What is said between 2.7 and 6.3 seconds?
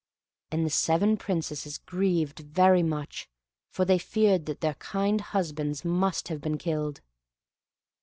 much, for they feared that their kind husbands must